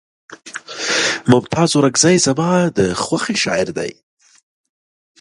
ممتاز 1.31 1.69
اورکزے 1.75 2.13
زما 2.25 2.51
د 2.77 2.79
خوښې 3.03 3.35
شاعر 3.43 3.67
دے 3.77 3.91